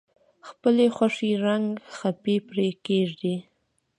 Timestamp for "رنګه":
1.45-1.75